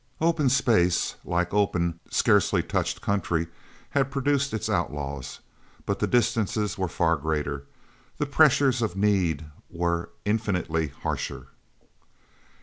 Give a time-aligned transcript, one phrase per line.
[0.19, 3.45] Open space, like open, scarcely touched country,
[3.91, 5.41] had produced its outlaws.
[5.85, 7.65] But the distances were far greater.
[8.17, 11.49] The pressures of need were infinitely harsher.